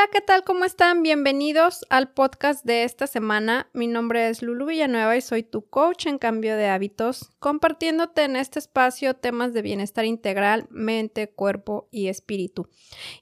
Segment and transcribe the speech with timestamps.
[0.00, 0.44] Hola, ¿qué tal?
[0.44, 1.02] ¿Cómo están?
[1.02, 3.68] Bienvenidos al podcast de esta semana.
[3.74, 8.36] Mi nombre es Lulu Villanueva y soy tu coach en cambio de hábitos, compartiéndote en
[8.36, 12.70] este espacio temas de bienestar integral, mente, cuerpo y espíritu.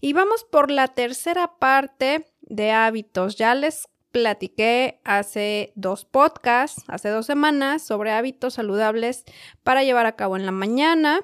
[0.00, 3.34] Y vamos por la tercera parte de hábitos.
[3.34, 3.88] Ya les
[4.20, 9.24] platiqué hace dos podcasts, hace dos semanas, sobre hábitos saludables
[9.62, 11.20] para llevar a cabo en la mañana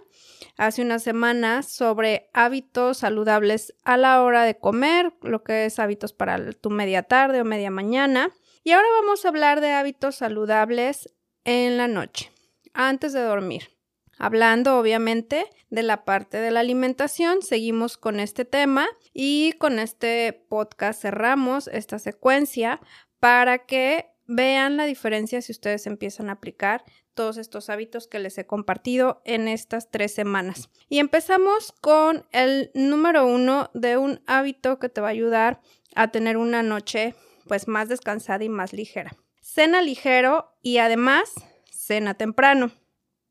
[0.57, 6.13] hace unas semanas sobre hábitos saludables a la hora de comer, lo que es hábitos
[6.13, 8.31] para tu media tarde o media mañana.
[8.63, 11.13] Y ahora vamos a hablar de hábitos saludables
[11.45, 12.33] en la noche,
[12.73, 13.74] antes de dormir.
[14.19, 20.45] Hablando obviamente de la parte de la alimentación, seguimos con este tema y con este
[20.49, 22.81] podcast cerramos esta secuencia
[23.21, 28.37] para que vean la diferencia si ustedes empiezan a aplicar todos estos hábitos que les
[28.39, 30.69] he compartido en estas tres semanas.
[30.89, 35.61] Y empezamos con el número uno de un hábito que te va a ayudar
[35.95, 37.15] a tener una noche
[37.47, 39.17] pues más descansada y más ligera.
[39.41, 41.33] Cena ligero y además
[41.71, 42.73] cena temprano.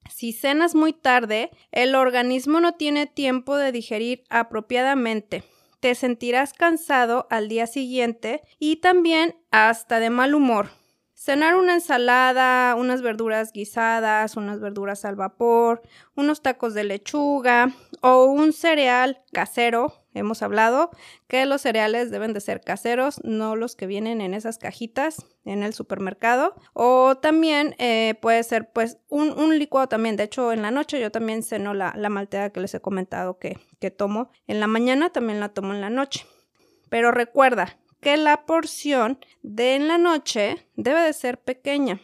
[0.09, 5.43] Si cenas muy tarde, el organismo no tiene tiempo de digerir apropiadamente.
[5.79, 10.69] Te sentirás cansado al día siguiente y también hasta de mal humor
[11.23, 15.81] cenar una ensalada, unas verduras guisadas, unas verduras al vapor,
[16.17, 17.71] unos tacos de lechuga
[18.01, 20.03] o un cereal casero.
[20.13, 20.89] Hemos hablado
[21.29, 25.63] que los cereales deben de ser caseros, no los que vienen en esas cajitas en
[25.63, 26.55] el supermercado.
[26.73, 30.17] O también eh, puede ser pues un, licuado también.
[30.17, 33.39] De hecho, en la noche yo también ceno la, la malteada que les he comentado
[33.39, 34.29] que, que tomo.
[34.45, 36.25] En la mañana también la tomo en la noche.
[36.89, 42.01] Pero recuerda, que la porción de en la noche debe de ser pequeña.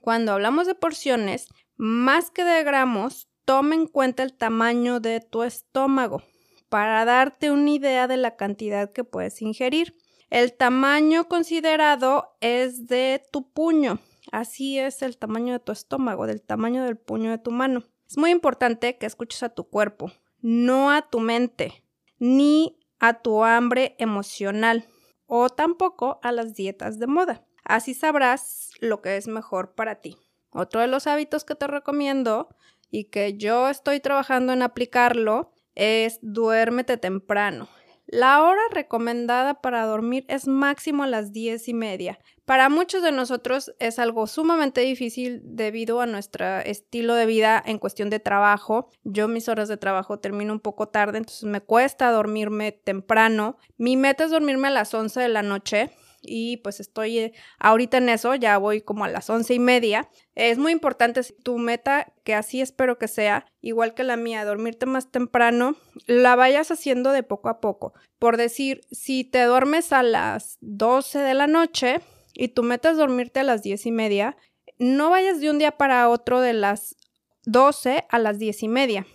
[0.00, 5.42] Cuando hablamos de porciones, más que de gramos, toma en cuenta el tamaño de tu
[5.42, 6.22] estómago
[6.70, 9.94] para darte una idea de la cantidad que puedes ingerir.
[10.30, 14.00] El tamaño considerado es de tu puño.
[14.32, 17.84] Así es el tamaño de tu estómago, del tamaño del puño de tu mano.
[18.08, 20.10] Es muy importante que escuches a tu cuerpo,
[20.40, 21.84] no a tu mente,
[22.18, 24.88] ni a tu hambre emocional
[25.26, 27.44] o tampoco a las dietas de moda.
[27.64, 30.18] Así sabrás lo que es mejor para ti.
[30.50, 32.48] Otro de los hábitos que te recomiendo
[32.90, 37.68] y que yo estoy trabajando en aplicarlo es duérmete temprano.
[38.06, 42.18] La hora recomendada para dormir es máximo a las diez y media.
[42.44, 47.78] Para muchos de nosotros es algo sumamente difícil debido a nuestro estilo de vida en
[47.78, 48.90] cuestión de trabajo.
[49.04, 53.56] Yo mis horas de trabajo termino un poco tarde, entonces me cuesta dormirme temprano.
[53.78, 55.90] Mi meta es dormirme a las 11 de la noche
[56.26, 60.08] y pues estoy eh, ahorita en eso, ya voy como a las once y media.
[60.34, 64.86] Es muy importante tu meta, que así espero que sea, igual que la mía, dormirte
[64.86, 65.76] más temprano,
[66.06, 67.94] la vayas haciendo de poco a poco.
[68.18, 72.00] Por decir, si te duermes a las 12 de la noche
[72.32, 74.36] y tu meta es dormirte a las diez y media,
[74.78, 76.96] no vayas de un día para otro de las
[77.44, 79.06] 12 a las diez y media.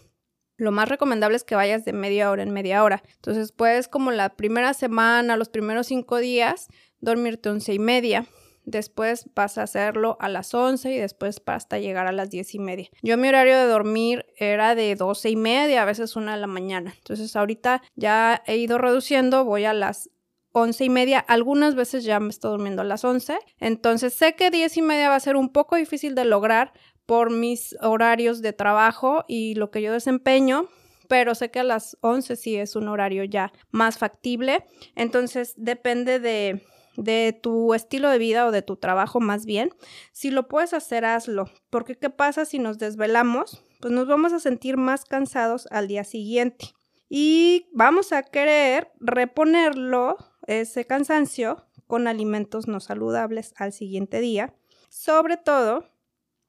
[0.60, 3.02] Lo más recomendable es que vayas de media hora en media hora.
[3.16, 6.68] Entonces puedes como la primera semana, los primeros cinco días,
[7.02, 8.26] dormirte once y media.
[8.66, 12.60] Después vas a hacerlo a las 11 y después hasta llegar a las diez y
[12.60, 12.90] media.
[13.02, 16.48] Yo mi horario de dormir era de doce y media, a veces una de la
[16.48, 16.94] mañana.
[16.98, 20.12] Entonces ahorita ya he ido reduciendo, voy a las
[20.52, 21.20] once y media.
[21.20, 23.40] Algunas veces ya me estoy durmiendo a las 11.
[23.60, 26.74] Entonces sé que diez y media va a ser un poco difícil de lograr
[27.08, 30.70] por mis horarios de trabajo y lo que yo desempeño
[31.10, 34.68] pero sé que a las 11 sí es un horario ya más factible.
[34.96, 36.64] Entonces depende de,
[36.96, 39.74] de tu estilo de vida o de tu trabajo más bien.
[40.12, 41.50] Si lo puedes hacer, hazlo.
[41.70, 43.64] Porque ¿qué pasa si nos desvelamos?
[43.80, 46.74] Pues nos vamos a sentir más cansados al día siguiente.
[47.10, 50.18] Y vamos a querer reponerlo,
[50.48, 54.54] ese cansancio, con alimentos no saludables al siguiente día.
[54.90, 55.90] Sobre todo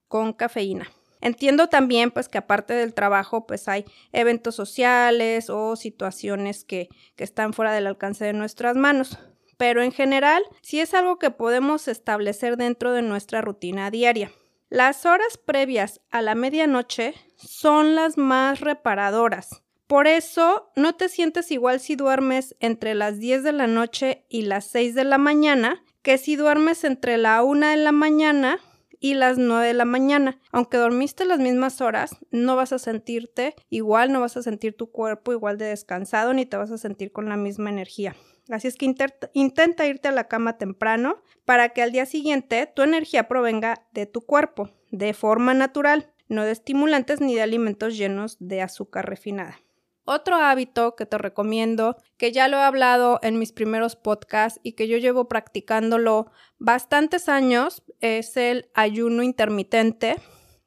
[0.08, 0.90] con cafeína.
[1.22, 7.24] Entiendo también pues que aparte del trabajo pues hay eventos sociales o situaciones que, que
[7.24, 9.18] están fuera del alcance de nuestras manos
[9.60, 14.32] pero en general sí es algo que podemos establecer dentro de nuestra rutina diaria.
[14.70, 19.62] Las horas previas a la medianoche son las más reparadoras.
[19.86, 24.42] Por eso no te sientes igual si duermes entre las 10 de la noche y
[24.42, 28.60] las 6 de la mañana que si duermes entre la 1 de la mañana
[28.98, 30.40] y las 9 de la mañana.
[30.52, 34.90] Aunque dormiste las mismas horas, no vas a sentirte igual, no vas a sentir tu
[34.90, 38.16] cuerpo igual de descansado ni te vas a sentir con la misma energía.
[38.50, 38.92] Así es que
[39.32, 44.06] intenta irte a la cama temprano para que al día siguiente tu energía provenga de
[44.06, 49.60] tu cuerpo, de forma natural, no de estimulantes ni de alimentos llenos de azúcar refinada.
[50.04, 54.72] Otro hábito que te recomiendo, que ya lo he hablado en mis primeros podcasts y
[54.72, 60.16] que yo llevo practicándolo bastantes años, es el ayuno intermitente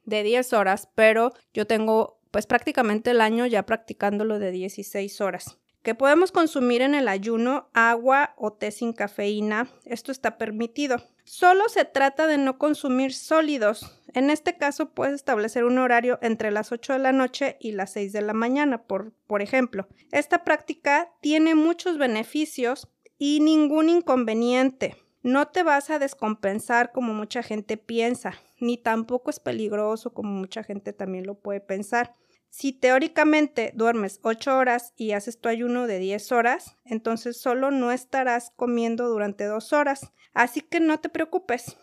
[0.06, 5.59] de 10 horas, pero yo tengo pues prácticamente el año ya practicándolo de 16 horas.
[5.83, 11.03] Que podemos consumir en el ayuno agua o té sin cafeína, esto está permitido.
[11.25, 13.94] Solo se trata de no consumir sólidos.
[14.13, 17.91] En este caso puedes establecer un horario entre las 8 de la noche y las
[17.91, 19.89] 6 de la mañana, por, por ejemplo.
[20.13, 22.88] Esta práctica tiene muchos beneficios
[23.18, 24.95] y ningún inconveniente.
[25.21, 30.63] No te vas a descompensar como mucha gente piensa, ni tampoco es peligroso como mucha
[30.63, 32.15] gente también lo puede pensar.
[32.56, 37.92] Si teóricamente duermes 8 horas y haces tu ayuno de 10 horas, entonces solo no
[37.92, 40.12] estarás comiendo durante 2 horas.
[40.36, 41.78] Así que no te preocupes.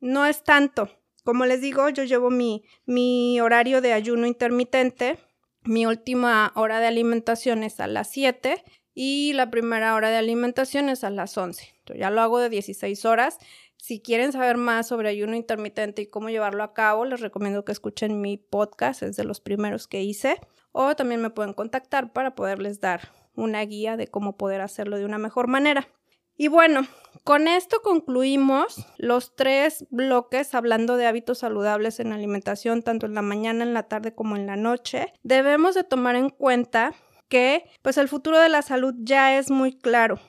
[0.00, 0.90] No es tanto.
[1.24, 5.18] Como les digo, yo llevo mi, mi horario de ayuno intermitente.
[5.62, 8.62] Mi última hora de alimentación es a las 7
[8.92, 11.72] y la primera hora de alimentación es a las 11.
[11.94, 13.38] ya lo hago de 16 horas
[13.82, 17.72] si quieren saber más sobre ayuno intermitente y cómo llevarlo a cabo, les recomiendo que
[17.72, 20.38] escuchen mi podcast, es de los primeros que hice,
[20.70, 25.04] o también me pueden contactar para poderles dar una guía de cómo poder hacerlo de
[25.04, 25.88] una mejor manera.
[26.36, 26.86] Y bueno,
[27.24, 33.22] con esto concluimos los tres bloques hablando de hábitos saludables en alimentación, tanto en la
[33.22, 35.12] mañana, en la tarde como en la noche.
[35.24, 36.94] Debemos de tomar en cuenta
[37.28, 40.20] que pues el futuro de la salud ya es muy claro,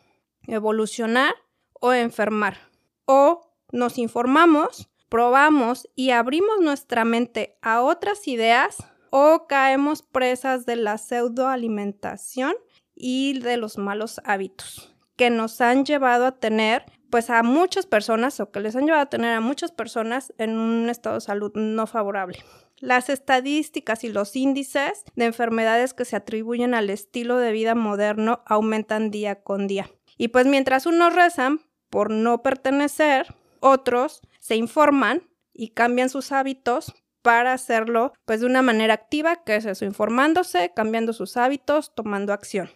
[0.47, 1.35] evolucionar
[1.79, 2.72] o enfermar
[3.05, 8.77] o nos informamos, probamos y abrimos nuestra mente a otras ideas
[9.09, 12.55] o caemos presas de la pseudoalimentación
[12.95, 18.39] y de los malos hábitos que nos han llevado a tener pues a muchas personas
[18.39, 21.51] o que les han llevado a tener a muchas personas en un estado de salud
[21.53, 22.39] no favorable.
[22.77, 28.41] Las estadísticas y los índices de enfermedades que se atribuyen al estilo de vida moderno
[28.47, 29.91] aumentan día con día.
[30.17, 31.61] Y pues mientras unos rezan
[31.93, 36.91] por no pertenecer, otros se informan y cambian sus hábitos
[37.21, 42.33] para hacerlo pues de una manera activa, que es eso, informándose, cambiando sus hábitos, tomando
[42.33, 42.71] acción.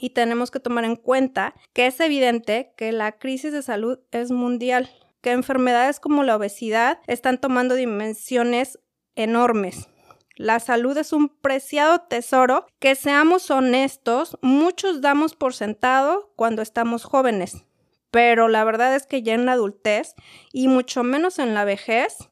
[0.00, 4.30] Y tenemos que tomar en cuenta que es evidente que la crisis de salud es
[4.30, 4.88] mundial,
[5.20, 8.78] que enfermedades como la obesidad están tomando dimensiones
[9.16, 9.90] enormes.
[10.36, 17.04] La salud es un preciado tesoro que, seamos honestos, muchos damos por sentado cuando estamos
[17.04, 17.66] jóvenes
[18.12, 20.14] pero la verdad es que ya en la adultez
[20.52, 22.30] y mucho menos en la vejez,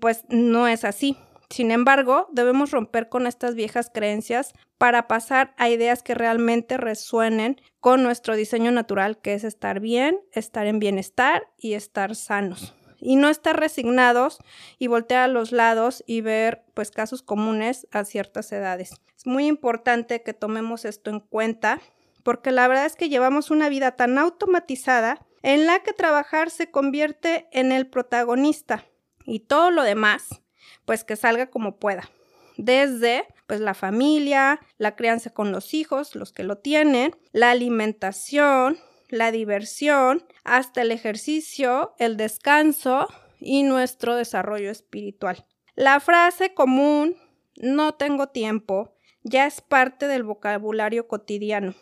[0.00, 1.16] pues no es así.
[1.50, 7.60] Sin embargo, debemos romper con estas viejas creencias para pasar a ideas que realmente resuenen
[7.80, 12.74] con nuestro diseño natural, que es estar bien, estar en bienestar y estar sanos.
[12.98, 14.38] Y no estar resignados
[14.78, 18.92] y voltear a los lados y ver pues casos comunes a ciertas edades.
[19.18, 21.78] Es muy importante que tomemos esto en cuenta
[22.22, 26.70] porque la verdad es que llevamos una vida tan automatizada en la que trabajar se
[26.70, 28.84] convierte en el protagonista
[29.24, 30.42] y todo lo demás,
[30.84, 32.10] pues que salga como pueda.
[32.56, 38.78] Desde pues la familia, la crianza con los hijos, los que lo tienen, la alimentación,
[39.08, 43.08] la diversión, hasta el ejercicio, el descanso
[43.38, 45.46] y nuestro desarrollo espiritual.
[45.74, 47.16] La frase común
[47.56, 51.74] no tengo tiempo ya es parte del vocabulario cotidiano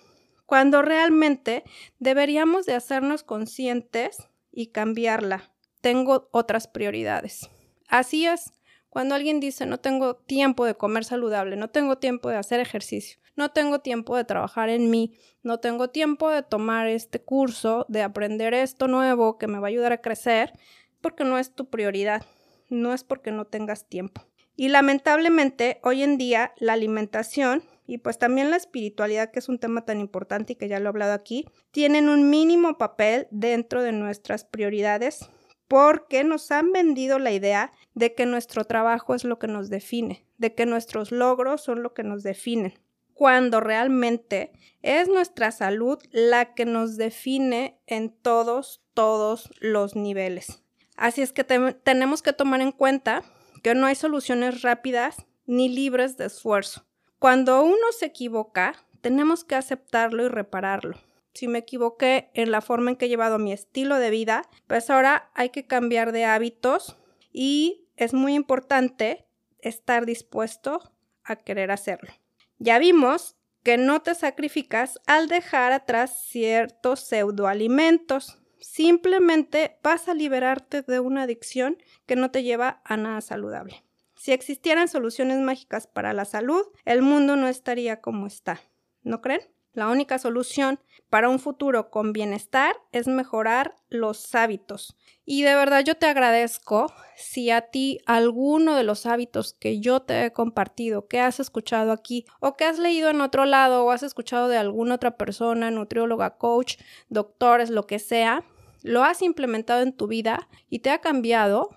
[0.49, 1.62] cuando realmente
[1.99, 4.17] deberíamos de hacernos conscientes
[4.50, 5.52] y cambiarla.
[5.83, 7.50] Tengo otras prioridades.
[7.87, 8.55] Así es,
[8.88, 13.21] cuando alguien dice no tengo tiempo de comer saludable, no tengo tiempo de hacer ejercicio,
[13.37, 18.02] no tengo tiempo de trabajar en mí, no tengo tiempo de tomar este curso, de
[18.02, 20.55] aprender esto nuevo que me va a ayudar a crecer,
[21.02, 22.25] porque no es tu prioridad,
[22.71, 24.25] no es porque no tengas tiempo.
[24.57, 29.59] Y lamentablemente hoy en día la alimentación y pues también la espiritualidad, que es un
[29.59, 33.83] tema tan importante y que ya lo he hablado aquí, tienen un mínimo papel dentro
[33.83, 35.30] de nuestras prioridades
[35.68, 40.26] porque nos han vendido la idea de que nuestro trabajo es lo que nos define,
[40.37, 42.78] de que nuestros logros son lo que nos definen,
[43.14, 44.52] cuando realmente
[44.83, 50.62] es nuestra salud la que nos define en todos, todos los niveles.
[50.97, 53.23] Así es que tenemos que tomar en cuenta
[53.62, 56.85] que no hay soluciones rápidas ni libres de esfuerzo.
[57.18, 61.00] Cuando uno se equivoca, tenemos que aceptarlo y repararlo.
[61.34, 64.88] Si me equivoqué en la forma en que he llevado mi estilo de vida, pues
[64.88, 66.96] ahora hay que cambiar de hábitos
[67.32, 69.26] y es muy importante
[69.58, 70.92] estar dispuesto
[71.25, 72.12] a querer hacerlo.
[72.58, 78.38] Ya vimos que no te sacrificas al dejar atrás ciertos pseudoalimentos.
[78.60, 83.84] Simplemente vas a liberarte de una adicción que no te lleva a nada saludable.
[84.18, 88.60] Si existieran soluciones mágicas para la salud, el mundo no estaría como está.
[89.02, 89.40] ¿No creen?
[89.72, 94.96] La única solución para un futuro con bienestar es mejorar los hábitos.
[95.25, 100.00] Y de verdad yo te agradezco si a ti alguno de los hábitos que yo
[100.00, 103.92] te he compartido, que has escuchado aquí o que has leído en otro lado o
[103.92, 106.76] has escuchado de alguna otra persona, nutrióloga, coach,
[107.08, 108.44] doctores, lo que sea,
[108.82, 111.70] lo has implementado en tu vida y te ha cambiado,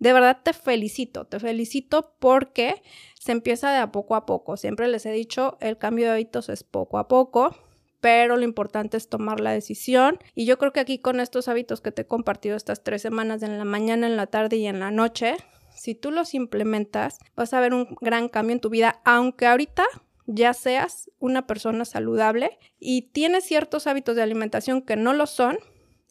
[0.00, 2.82] de verdad te felicito, te felicito porque
[3.14, 4.56] se empieza de a poco a poco.
[4.56, 7.54] Siempre les he dicho, el cambio de hábitos es poco a poco,
[8.00, 10.18] pero lo importante es tomar la decisión.
[10.34, 13.42] Y yo creo que aquí con estos hábitos que te he compartido estas tres semanas,
[13.42, 15.36] en la mañana, en la tarde y en la noche,
[15.76, 19.84] si tú los implementas, vas a ver un gran cambio en tu vida, aunque ahorita
[20.26, 25.58] ya seas una persona saludable y tienes ciertos hábitos de alimentación que no lo son,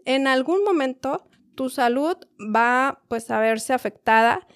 [0.05, 1.25] en algún momento
[1.59, 4.47] tu salud va pues a verse afectada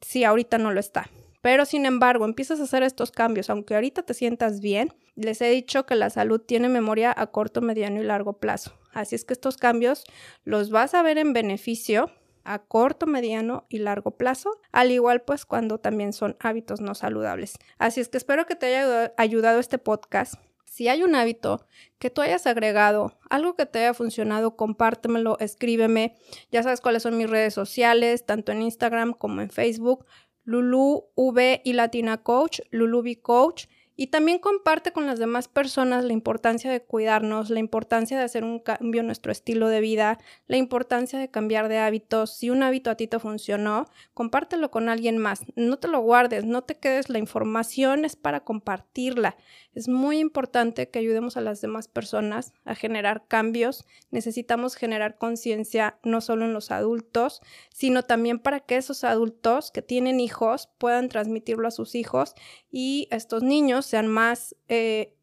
[0.00, 1.10] si ahorita no lo está.
[1.40, 5.50] Pero sin embargo, empiezas a hacer estos cambios, aunque ahorita te sientas bien, les he
[5.50, 8.78] dicho que la salud tiene memoria a corto, mediano y largo plazo.
[8.92, 10.04] Así es que estos cambios
[10.44, 12.12] los vas a ver en beneficio
[12.44, 17.54] a corto, mediano y largo plazo, al igual pues cuando también son hábitos no saludables.
[17.76, 20.34] Así es que espero que te haya ayudado este podcast.
[20.72, 21.66] Si hay un hábito
[21.98, 26.14] que tú hayas agregado, algo que te haya funcionado, compártemelo, escríbeme.
[26.50, 30.06] Ya sabes cuáles son mis redes sociales, tanto en Instagram como en Facebook.
[30.44, 33.66] Lulu V y Latina Coach, Lulu V Coach.
[34.02, 38.42] Y también comparte con las demás personas la importancia de cuidarnos, la importancia de hacer
[38.42, 40.18] un cambio en nuestro estilo de vida,
[40.48, 42.36] la importancia de cambiar de hábitos.
[42.36, 45.44] Si un hábito a ti te funcionó, compártelo con alguien más.
[45.54, 47.10] No te lo guardes, no te quedes.
[47.10, 49.36] La información es para compartirla.
[49.72, 53.86] Es muy importante que ayudemos a las demás personas a generar cambios.
[54.10, 57.40] Necesitamos generar conciencia no solo en los adultos,
[57.72, 62.34] sino también para que esos adultos que tienen hijos puedan transmitirlo a sus hijos
[62.72, 65.14] y estos niños sean más eh,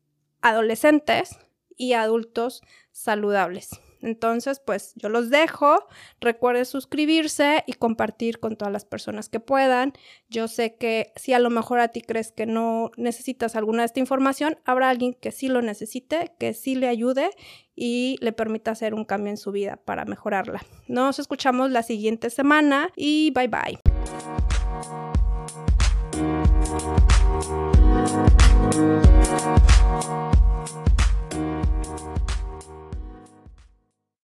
[0.41, 1.39] adolescentes
[1.75, 2.61] y adultos
[2.91, 3.81] saludables.
[4.01, 5.87] Entonces, pues yo los dejo.
[6.21, 9.93] Recuerde suscribirse y compartir con todas las personas que puedan.
[10.29, 13.87] Yo sé que si a lo mejor a ti crees que no necesitas alguna de
[13.87, 17.31] esta información, habrá alguien que sí lo necesite, que sí le ayude
[17.75, 20.61] y le permita hacer un cambio en su vida para mejorarla.
[20.87, 23.98] Nos escuchamos la siguiente semana y bye bye.